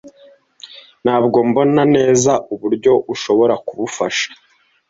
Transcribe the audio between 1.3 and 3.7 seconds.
mbona neza uburyo ushobora